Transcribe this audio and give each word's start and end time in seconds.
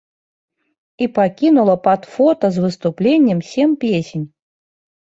І 1.05 1.09
пакінула 1.17 1.75
пад 1.85 2.01
фота 2.15 2.45
з 2.57 2.65
выступлення 2.65 3.39
сем 3.53 3.79
песень. 3.87 4.27